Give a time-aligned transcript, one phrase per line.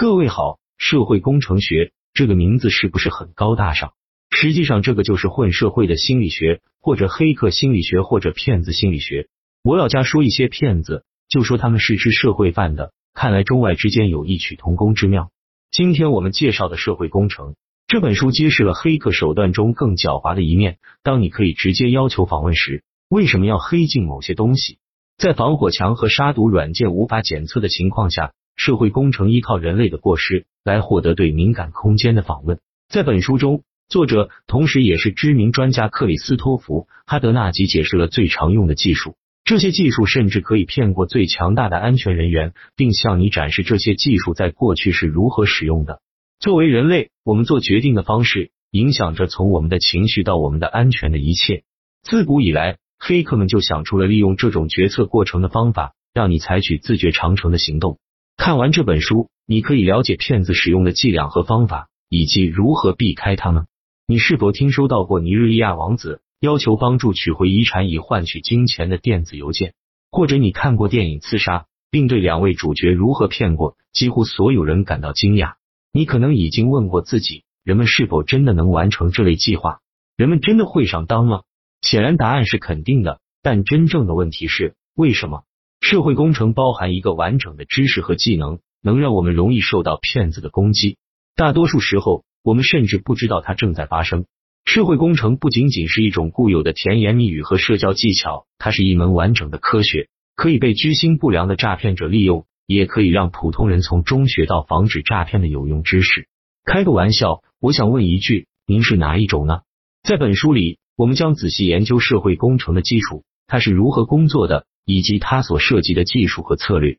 [0.00, 3.94] 各位好，社会工程学这个名字是不是很高大上？
[4.30, 9.26] 实际上，这个就是混社会的心理学，或者黑客心理学，或者骗子心理学。
[9.64, 12.92] 我老家说一些骗子，就说他们是吃社会饭的。
[13.12, 15.32] 看来中外之间有异曲同工之妙。
[15.72, 17.56] 今天我们介绍的社会工程
[17.88, 20.78] 这本书，揭示了黑客手段中更狡猾的一面。
[21.02, 24.78] 当你可以直接要求访问时，为什么要黑进某些东西？
[25.16, 32.60] 在防火墙和杀毒软件无法检测的情况下，社会工程依靠人类的过失来获得对敏感空间的访问。
[32.90, 39.16] 在本书中，作者同时也是知名专家克里斯托弗·哈德纳吉解释了最常用的技术。
[39.44, 46.02] 这些技术甚至可以骗过最强大的安全人员，并向你展示这些技术在过去是如何使用的。
[46.38, 51.62] 作为人类，我们做决定的方式影响着从我们的情绪到我们的安全的一切。
[52.02, 52.76] 自古以来。
[53.00, 58.00] 黑客们就想出了利用这种决策过程的方法，让你采取自觉长城的行动。
[58.38, 63.66] 看完这本书，你可以了解骗子使用的伎俩和方法，以及如何避开他们。
[64.06, 69.74] 你是否听收到过尼日利亚王子要求帮助取回遗产以换取金钱的电子邮件？
[70.12, 71.58] 或者你看过电影《刺杀》，
[71.90, 75.54] 并对两位主角如何骗过几乎所有人感到惊讶？
[75.92, 79.80] 你可能已经问过自己：人们是否真的能完成这类计划？
[80.16, 81.42] 人们真的会上当吗？
[81.82, 85.42] 显然答案是肯定的，但真正的问题是为什么？
[85.90, 90.98] 社会工程包含一个完整的知识和技能，能让我们容易受到骗子的攻击。
[91.34, 94.26] 大多数时候，我们甚至不知道它正在发生。
[94.66, 106.28] 社会工程不仅仅是一种固有的甜言蜜语和社交技巧，它是一门完整的科学，可以被居心不良的诈骗者利用，也可以让普通人从中学到防止诈骗的有用知识。
[106.66, 109.60] 开个玩笑，我想问一句，您是哪一种呢？
[110.02, 110.76] 在本书里。
[110.98, 116.96] 我们将仔细研究社会工程的基础，它是如何工作的，以及它所涉及的技术和策略。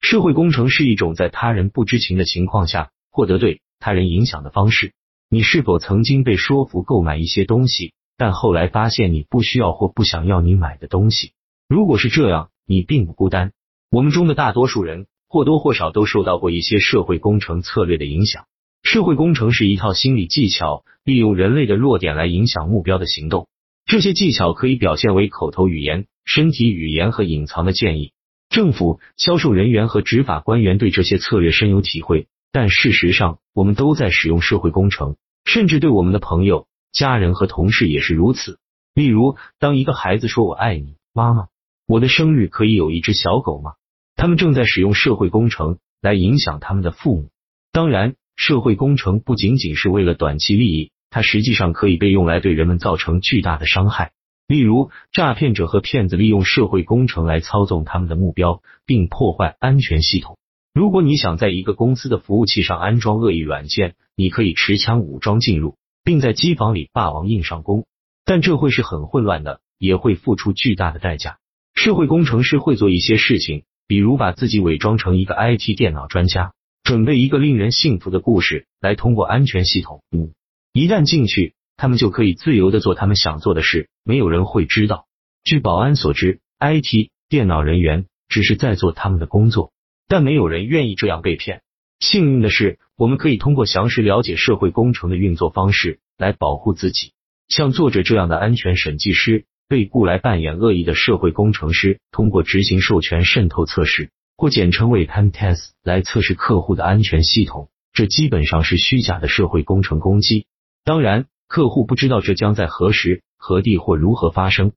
[0.00, 4.92] 社会工程是一种在他人不知情的情况下获得对他人影响的方式。
[5.30, 11.34] 你是否曾经被说服购买一些东西，但后来发现你不需要或不想要你买的东西？
[11.68, 13.52] 如果是这样，你并不孤单。
[13.88, 18.46] 我们中的大多数人或多或少都受到过一些社会工程策略的影响。
[18.82, 23.46] 社会工程是一套心理技巧，利用人类的弱点来影响目标的行动。
[23.84, 28.12] 这些技巧可以表现为口头语言、身体语言和隐藏的建议。
[28.50, 35.16] 政府、销售人员和执法官员对这些策略深有体会，但事实上，我们都在使用社会工程，
[35.46, 38.58] 甚至对我们的朋友、家人和同事也是如此。
[38.92, 41.46] 例如，当一个孩子说“我爱你，妈妈”，
[41.88, 43.72] 我的生日可以有一只小狗吗？
[44.16, 47.30] 他们正在使用社会工程来影响他们的父母。
[47.72, 48.16] 当然。
[48.38, 54.12] 社会工程不仅仅是为了短期利益，它实际上可以被用来对人们造成巨大的伤害。
[54.48, 60.38] 例如，诈骗者和骗子利用社会工程来操纵他们的目标，并破坏安全系统。
[60.72, 67.86] 如果你想在一个公司的服务器上安装恶意软件，你可以持枪武装进入，并在机房里霸王硬上弓，
[68.24, 71.38] 但这会是很混乱的，也会付出巨大的代价。
[71.74, 76.52] 社会工程师会做一些事情，比如把自己伪装成一个 IT 电脑专家。
[76.84, 80.04] 准备一个令人信服的故事来通过安全系统。
[80.12, 80.30] 五，
[80.72, 85.06] 一旦进去，他们就可以自由的做他们想做的事，没有人会知道。
[85.44, 89.72] 据保安所知，IT 电脑人员只是在做他们的工作，
[90.08, 91.62] 但没有人愿意这样被骗。
[92.00, 97.12] 幸运的是，我们可以通过详实了解社会工程的运作方式来保护自己。
[97.48, 104.10] 像作者这样的安全审计师被雇来扮演恶意的社会工程师，通过执行授权渗透测试。
[104.38, 110.46] 或简称为 pen test 来测试客户的安全系统，这基本上是虚假的社会工程攻击。
[110.84, 114.72] 当然，客户不知道这将在何时、何地或如何发生。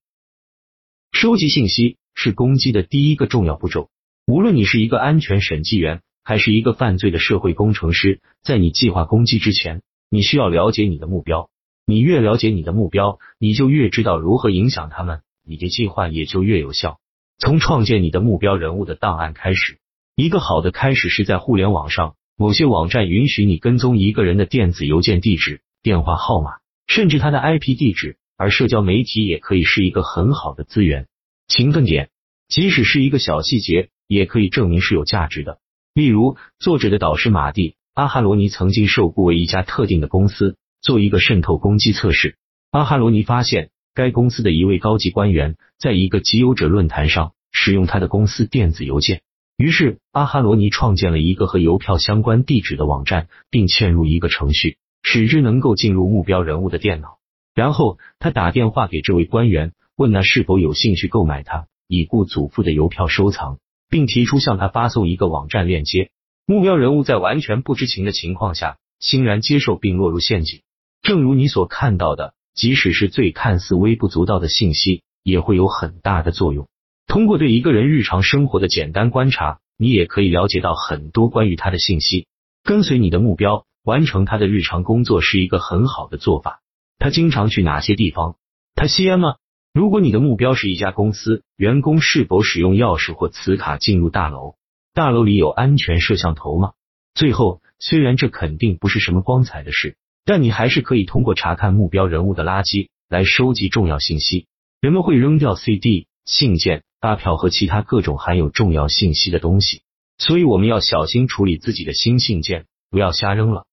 [1.12, 3.90] 收集信息是攻击的第一个重要步骤。
[4.28, 11.50] 无论你是一个安全审计员，还是一个犯罪的社会工程师，在你计划攻击之前，你需要了解你的目标。
[11.86, 17.00] 你越了解你的目标，你就越知道如何影响他们，你的计划也就越有效。
[17.40, 19.80] 从创建你的目标人物的档案开始，
[20.16, 26.59] 一个好的开始是在互联网上，某些网站允许你跟踪一个人的电子邮件地址、电话号码，
[26.90, 31.08] 甚至他的 IP 地址，而社交媒体也可以是一个很好的资源。
[31.48, 32.10] 勤奋点，
[32.50, 35.60] 即使是一个小细节，也可以证明是有价值的。
[35.94, 42.36] 例如，作者的导师马蒂·阿哈罗尼曾经受雇为一家特定的公司做一个渗透攻击测试。
[42.72, 43.70] 阿哈罗尼发现。
[43.96, 49.24] 该公司的一位高级官员在一个集邮者论坛上使用他的公司电子邮件，
[49.58, 57.18] 于是阿哈罗尼创建了一个和邮票相关地址的网站，并嵌入一个程序，使之能够进入目标人物的电脑。
[57.54, 63.60] 然后他打电话给这位官员，问他是否有兴趣购买他已故祖父的邮票收藏，
[63.90, 66.12] 并提出向他发送一个网站链接。
[66.46, 70.62] 目标人物在完全不知情的情况下，欣然接受并落入陷阱。
[71.02, 76.68] 正如你所看到的，即使是最看似微不足道的信息，也会有很大的作用。
[77.08, 82.28] 通过对一个人日常生活的简单观察，你也可以了解到很多关于他的信息。
[82.64, 86.62] 跟随你的目标，完成他的日常工作是一个很好的做法。
[87.00, 88.36] 他经常去哪些地方？
[88.76, 89.36] 他吸烟吗？
[89.74, 94.56] 如果你的目标是一家公司，员工是否使用钥匙或磁卡进入大楼？
[94.94, 96.74] 大楼里有安全摄像头吗？
[97.14, 104.46] 最后，虽然这肯定不是什么光彩的事，但你还是可以通过查看目标人物的垃圾来收集重要信息。
[104.82, 109.82] 人们会扔掉 CD、信件、发票和其他各种含有重要信息的东西，
[110.18, 113.66] 所以我们要小心处理自己的新信件，不要瞎扔了。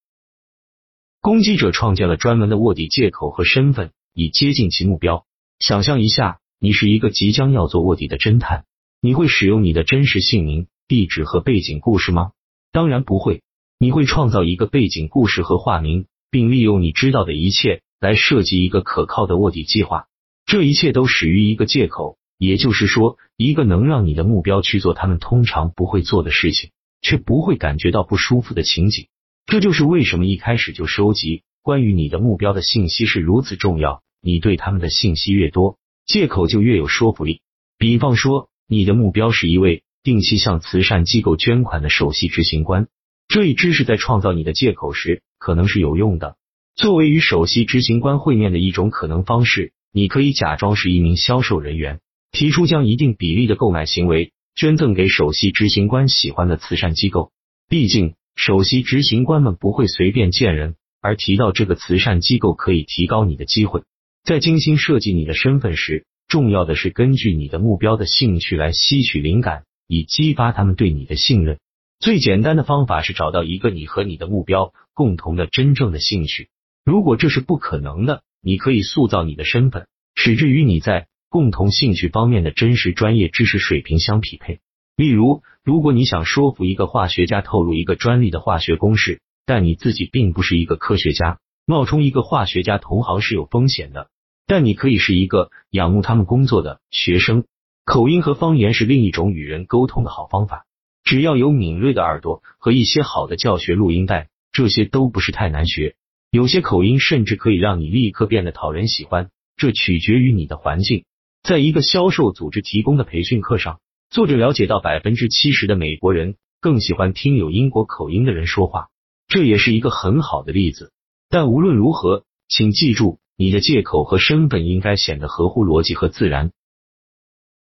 [1.26, 5.26] 攻击者创建了专门的卧底借口和身份，以接近其目标。
[5.58, 8.64] 想象一下，你是一个即将要做卧底的侦探，
[9.02, 12.30] 你会使用你的真实姓名、地址和背景故事吗？
[12.70, 13.42] 当然不会。
[13.76, 20.06] 你会创造一个背景故事和化名，并利用你知道的一切来设计一个可靠的卧底计划。
[20.44, 26.70] 这一切都始于一个借口，也就是说，一个能让你的目标去做他们通常不会做的事情，
[27.02, 29.08] 却不会感觉到不舒服的情景。
[29.46, 34.02] 这就是为什么一开始就收集关于你的目标的信息是如此重要。
[34.20, 37.42] 你对他们的信息越多，借口就越有说服力。
[37.78, 42.88] 比方说，你的目标是一位定期向慈善机构捐款的首席执行官，
[43.28, 46.36] 这一知识在创造你的借口时可能是有用的。
[46.74, 52.00] 作为与首席执行官会面的一种可能方式，你可以假装是一名销售人员，
[52.32, 57.30] 提出将一定比例的购买行为捐赠给首席执行官喜欢的慈善机构。
[57.68, 63.82] 毕竟，首席执行官们不会随便见人，而提到这个慈善机构可以提高你的机会。
[64.22, 71.58] 在精心设计你的身份时，重要的是根据你的目标的兴趣来吸取灵感，以激发他们对你的信任。
[71.98, 76.50] 最简单的方法是找到一个你和你的目标共同的真正的兴趣。
[76.84, 84.60] 如果这是不可能的，你可以塑造你的身份，使之与你在共同兴趣方面的真实专业知识水平相匹配。
[84.94, 94.08] 例如，如果你想说服一个化学家透露一个专利的化学公式，但你自己并不是一个科学家，冒充一个化学家同行是有风险的。
[94.46, 97.46] 但你可以是一个仰慕他们工作的学生。
[97.84, 100.66] 口音和方言是另一种与人沟通的好方法。
[101.02, 105.96] 只要有敏锐的耳朵和一些好的教学录音带，这些都不是太难学。
[106.30, 109.30] 有些口音甚至可以让你立刻变得讨人喜欢。
[109.56, 111.04] 这取决于你的环境。
[111.42, 113.80] 在一个销售组织提供的培训课上，
[114.10, 118.88] 作者了解到百分之七十的美国人更喜欢听有英国口音的人说话。
[119.28, 120.92] 这也是一个很好的例子。
[121.28, 123.18] 但无论如何，请记住。
[123.38, 126.52] 你的借口和身份应该显得合乎逻辑和自然。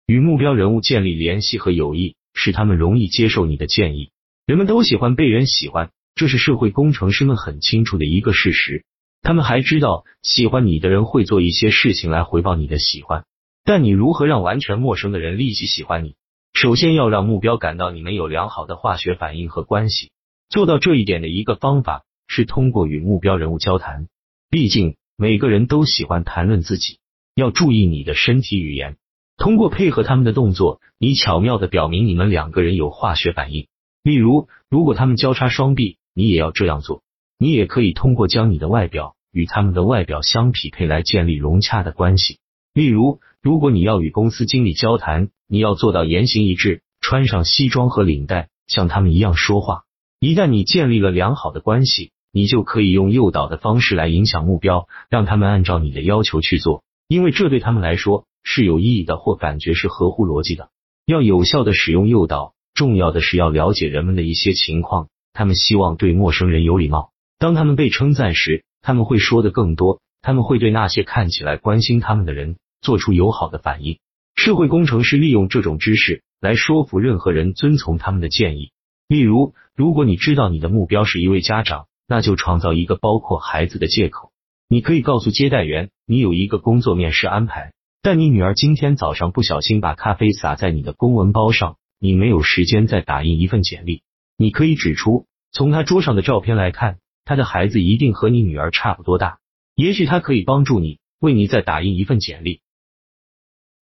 [0.08, 4.10] 与目标人物建立联系和友谊，使他们容易接受你的建议。
[4.48, 8.84] 人们都喜欢被人喜欢，这是社会工程师们很清楚的一个事实。
[9.22, 13.26] 他们还知道，喜欢你的人会做一些事情来回报你的喜欢。
[13.64, 16.16] 但你如何让完全陌生的人立即喜欢你？
[16.54, 20.12] 首先要让目标感到你们有良好的化学反应和关系。
[20.50, 24.08] 做到这一点的一个方法是通过与目标人物交谈。
[24.50, 24.96] 毕竟。
[25.22, 27.00] 每个人都喜欢谈论自己，
[27.36, 28.96] 要注意你的身体语言。
[29.36, 33.68] 通过配合他们的动作，你巧妙的表明你们两个人有化学反应。
[34.02, 37.04] 例如，如果他们交叉双臂，你也要这样做。
[37.38, 42.40] 你也可以通过将你的外表与他们的外表相匹配来建立融洽的关系。
[42.74, 49.84] 例如，如果你要与公司经理交谈，你要做到言行一致，穿上西装和领带，像他们一样说话。
[50.22, 52.12] 一旦你建立了良好的关系。
[52.32, 60.70] 你就可以用诱导的方式来影响目标，让他们按照你的要求去做，因为这对他们来说是有意义的或感觉是合乎逻辑的。
[61.08, 65.08] 要有效的使用诱导，重要的是要了解人们的一些情况。
[65.34, 67.10] 他们希望对陌生人有礼貌。
[67.40, 70.00] 当他们被称赞时，他们会说的更多。
[70.22, 73.98] 他们会对那些看起来关心他们的人做出友好的反应。
[74.40, 78.72] 社会工程师利用这种知识来说服任何人遵从他们的建议。
[79.08, 81.86] 例如，如果你知道你的目标是一位家长。
[82.12, 84.32] 那就创造一个包括孩子的借口。
[84.68, 94.02] 你可以告诉接待员，你有一个工作面试安排，但你女儿今天早上不小心把咖啡洒在你的公文包上，你没有时间再打印一份简历。
[94.40, 99.38] 你可以指出，从他桌上的照片来看，他的孩子一定和你女儿差不多大。
[99.76, 102.62] 也许他可以帮助你，为你再打印一份简历。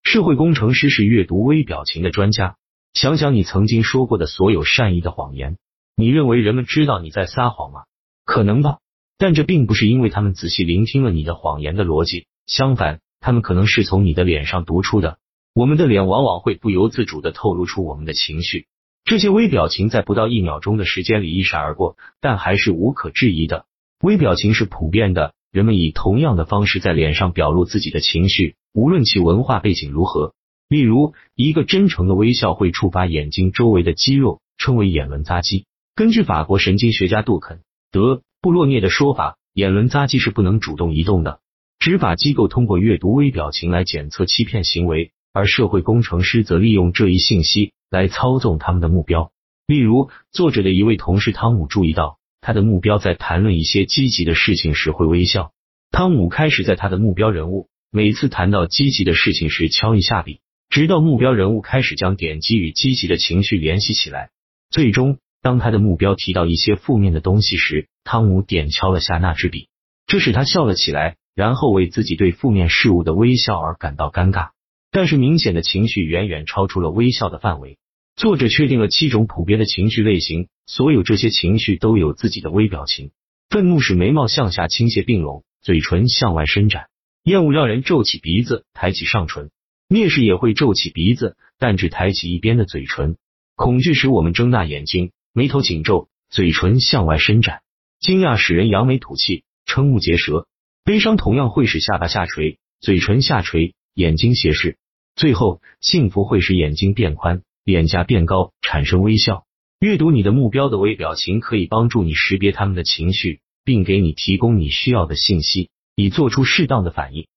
[0.10, 2.56] 社会工程师是阅读微表情的专家。
[2.94, 5.58] 想想你曾经说过的所有善意的谎言，
[5.98, 7.82] 你认为人们知道你在撒谎吗？
[8.24, 8.78] 可能吧，
[9.18, 15.18] 但这并不是因为他们仔细聆听了你的谎言的逻辑，相反，他们可能是从你的脸上读出的。
[15.54, 18.68] 我们的脸往往会不由自主的透露出我们的情绪，
[19.04, 23.66] 这些微表情在不到一秒钟的时间里一闪而过，但还是无可置疑的。
[24.02, 30.34] 微表情是普遍的，人们以同样的方式在脸上表露自己的情绪，无论其文化背景如何。
[30.70, 35.66] 例如，一个真诚的微笑会触发眼睛周围的肌肉，称为眼轮匝肌。
[35.96, 37.58] 根据法国神经学家杜肯·
[37.92, 41.40] 德布洛涅的说法，眼轮匝肌是不能主动移动的。
[41.80, 49.32] 执法机构通过阅读微表情来检测欺骗行为，而社会工程师则利用这一信息来操纵他们的目标。
[49.68, 55.52] 例如，作者的一位同事汤姆注意到，他的目标在谈论一些积极的事情时会微笑。
[55.92, 60.40] 汤姆开始在他的目标人物每次谈到积极的事情时敲一下笔。
[60.70, 64.30] 直到目标人物开始将点击与积极的情绪联系起来，
[64.70, 69.68] 最终当他的目标提到一些负面的东西时，汤姆点敲了下那支笔，
[70.06, 74.52] 这使他笑了起来，然后为自己对负面事物的微笑而感到尴尬。
[74.90, 77.78] 但是明显的情绪远远超出了微笑的范围。
[78.18, 83.12] 作者确定了七种普遍的情绪类型，所有这些情绪都有自己的微表情。
[83.48, 86.86] 愤怒使眉毛向下倾斜并拢，嘴唇向外伸展；
[87.24, 89.52] 厌恶让人皱起鼻子，抬起上唇。
[89.88, 93.18] 蔑视也会皱起鼻子，但只抬起一边的嘴唇。
[93.56, 97.62] 恐惧使我们睁大眼睛，眉头紧皱，嘴唇向外伸展。
[98.00, 100.48] 惊讶使人扬眉吐气，瞠目结舌。
[100.84, 104.80] 悲伤同样会使下巴下垂，嘴唇下垂，眼睛斜视。
[105.16, 109.44] 最后，幸福会使眼睛变宽，脸颊变高，产生微笑。
[109.82, 117.28] 阅读你的目标的微表情，可以帮助你识别他们的情绪，并给你提供你需要的信息，以做出适当的反应。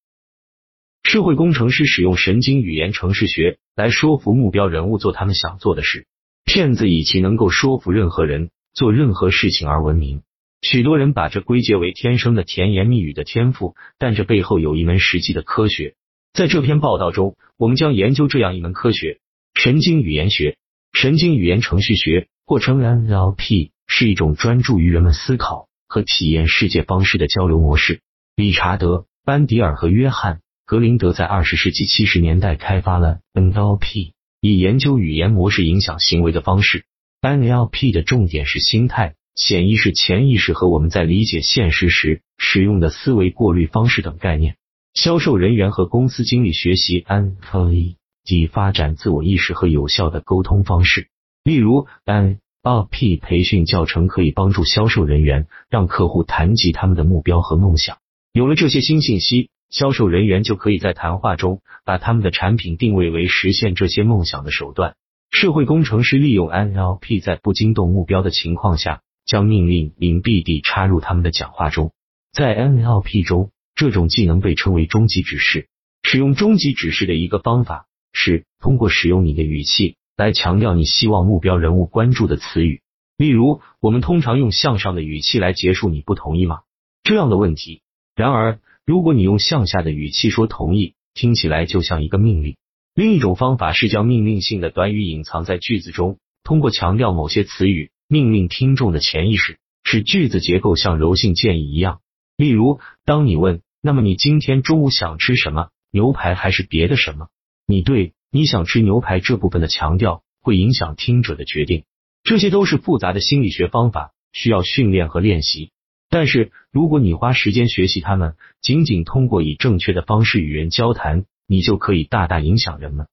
[1.03, 6.07] 社会工程师使用神经语言程式学来说服目标人物做他们想做的事。
[6.45, 10.23] 骗子以其能够说服任何人做任何事情而闻名。
[10.63, 15.97] 许多人把这归结为天生的甜言蜜语的天赋，但这背后有一门实际的科学。
[16.33, 19.19] 在这篇报道中，我们将研究这样一门科学——
[19.55, 20.57] 神经语言学。
[20.93, 28.01] 神经语言程序学，或称 NLP，是一种专注于人们思考和体验世界方式的交流模式。
[28.37, 28.89] 理查德·
[29.25, 30.41] 班迪尔和约翰。
[30.67, 36.85] 格林德在二十世纪七十年代开发了 NLP，以研究语言模式影响行为的方式。
[37.23, 44.55] NLP 的重点是心态、潜意识、潜意识和我们在理解现实时使用的思维过滤方式等概念。
[44.95, 51.09] 销售人员和公司经理学习 NLP，即发展自我意识和有效的沟通方式。
[51.45, 57.99] 例如，NLP 培训教程可以帮助销售人员让客户谈及他们的目标和梦想。
[58.33, 59.51] 有了这些新信息。
[59.71, 64.97] 销售人员就可以在谈话中把他们的产品定位为实现这些梦想的手段。
[65.31, 71.93] 社会工程师利用 NLP 在不惊动目标的情况下，将命令隐蔽地插入他们的讲话中。
[72.33, 75.69] 在 NLP 中，这种技能被称为终极指示。
[76.03, 82.83] 使用终极指示的一个方法是通过使用你的语气来强调你希望目标人物关注的词语。
[83.17, 86.61] 例如，我们通常用向上的语气来结束“你不同意吗”
[87.05, 87.83] 这样的问题。
[88.15, 92.57] 然而，如果你用向下的语气说同意，听起来就像一个命令。
[92.95, 102.01] 另一种方法是将命令性的短语隐藏在句子中，通过强调某些词语，命令听众的潜意识，使句子结构像柔性建议一样。
[102.37, 105.69] 例如，当你问“那么你今天中午想吃什么？
[105.91, 107.29] 牛排还是别的什么？”
[107.71, 111.85] 你对你想吃牛排这部分的强调会影响听者的决定。
[112.25, 115.71] 这些都是复杂的心理学方法，需要训练和练习。
[116.09, 123.07] 但是，如果你花时间学习他们，仅仅通过以正确的方式与人交谈，你就可以大大影响人们。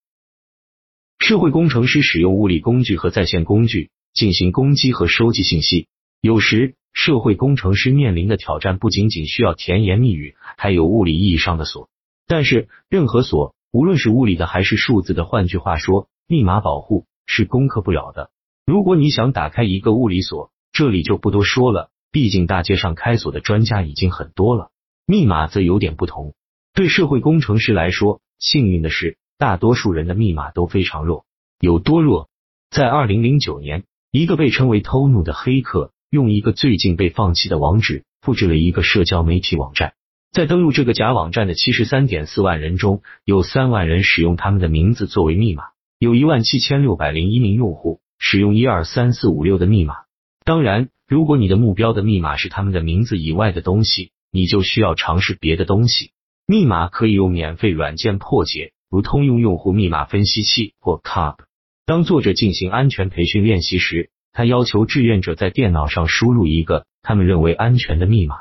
[1.20, 5.88] 社会工程师使用物理工具和在线工具进行攻击和收集信息。
[6.20, 11.90] 有时，社会工程师面临的挑战不仅仅需要甜言蜜语，还有物理意义上的锁。
[12.26, 18.32] 但是，任何锁，无论是物理的还是数字的，换句话说，密码保护是攻克不了的。
[18.66, 21.90] 如果你想打开一个物理锁，这里就不多说了。
[22.10, 24.72] 毕竟大街上开锁的专家已经很多了，
[25.06, 26.34] 密码则有点不同。
[26.74, 31.26] 对社会工程师来说，幸运的是，大多数人的密码都非常弱。
[31.60, 32.30] 有多弱？
[32.72, 39.94] 在二零零九年，一个被称为偷怒的黑客，用一个最近被放弃的网址复制了一个社交媒体网站。
[40.32, 45.64] 在登录这个假网站的七十三点四万人中，有三万人使用他们的名字作为密码，
[46.00, 49.96] 有一万七千六百零一名用户使用一二三四五六的密码。
[50.44, 50.90] 当然。
[51.10, 56.12] 如果你的目标的密码是他们的名字以外的东西，你就需要尝试别的东西。
[56.46, 61.38] 密码可以用免费软件破解，如通用用户密码分析器或 Cup。
[61.86, 68.40] 当作者进行安全培训练习时，他要求志愿者在电脑上输入一个他们认为安全的密码。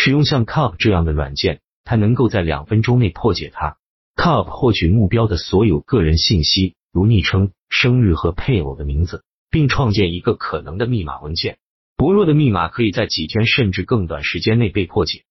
[0.00, 3.78] 使用像 Cup 这样的软件，它能够在两分钟内破解它。
[4.14, 9.24] Cup 获取目标的所有个人信息，如昵称、生日和配偶的名字。
[9.50, 11.58] 并创建一个可能的密码文件。
[11.96, 15.24] 薄弱的密码可以在几天甚至更短时间内被破解。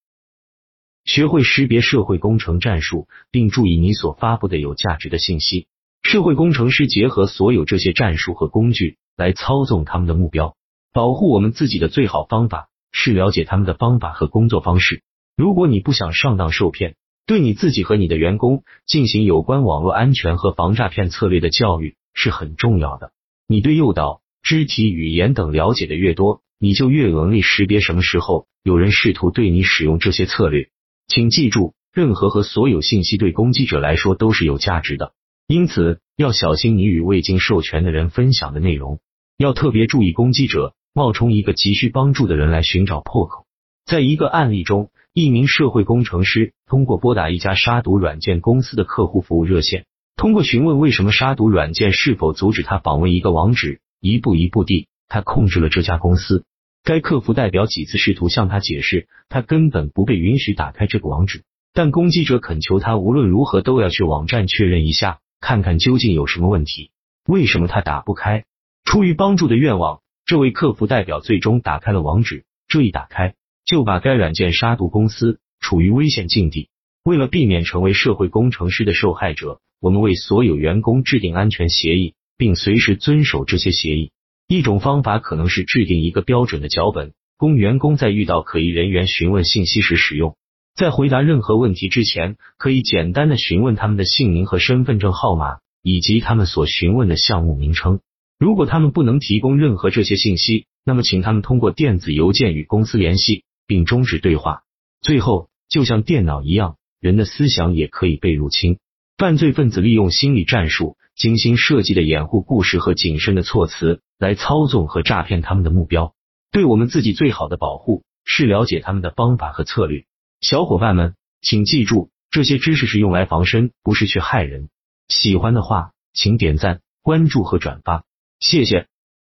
[1.06, 5.68] 学会识别社会工程战术，并注意你所发布的有价值的信息。
[6.02, 10.56] 社会工程师结合所有这些战术和工具来操纵他们的目标。
[10.94, 15.04] 保护我们自己的最好方法是了解他们的方法和工作方式。
[15.36, 23.12] 如果你不想上当受骗，对你自己和你的员工进行有关网络安全和防诈骗策略的教育是很重要的。
[23.48, 30.70] 你对诱导、肢体语言等了解的越多，你就越容易识别什么时候有人试图对你使用这些策略。
[31.08, 35.14] 请记住，任何和所有信息对攻击者来说都是有价值的，
[35.48, 39.00] 因此要小心你与未经授权的人分享的内容。
[39.38, 43.46] 要特别注意攻击者冒充一个急需帮助的人来寻找破口。
[43.86, 49.86] 在一个案例中，一名社会工程师通过拨打一家杀毒软件公司的客户服务热线，
[50.16, 56.46] 通过询问为什么杀毒软件是否阻止他访问一个网址，一步一步地，他控制了这家公司。
[56.84, 66.90] 该客服代表几次试图向他解释，他根本不被允许打开这个网址，但攻击者恳求他无论如何都要去网站确认一下，看看究竟有什么问题，
[67.28, 68.46] 为什么他打不开。
[68.84, 72.44] 出于帮助的愿望，这位客服代表最终打开了网址。
[72.68, 76.68] 这一打开，就把该软件杀毒公司处于危险境地。
[77.06, 84.12] 为了避免成为社会工程师的受害者，我们为所有员工制定安全协议，并随时遵守这些协议。
[84.50, 90.36] 一种方法可能是制定一个标准的脚本，供员工在遇到可疑人员询问信息时使用。
[90.76, 98.02] 在回答任何问题之前，可以简单的询问他们的姓名和身份证号码，以及他们所询问的项目名称。
[98.40, 104.64] 如果他们不能提供任何这些信息，那么请他们通过电子邮件与公司联系，并终止对话。
[105.02, 108.80] 最后，就像电脑一样，人的思想也可以被入侵。
[109.18, 114.02] 犯罪分子利用心理战术、精心设计的掩护故事和谨慎的措辞。
[114.20, 116.16] 来操纵和诈骗他们的目标。
[116.52, 120.06] 对我们自己最好的保护是了解他们的方法和策略。
[120.42, 124.70] 小伙伴们，请记住，这些知识是用来防身，不是去害人。
[125.08, 128.06] 喜欢的话，请点赞、关注和转发，
[128.40, 128.88] 谢谢。